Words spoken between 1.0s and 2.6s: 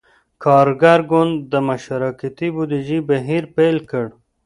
ګوند د »مشارکتي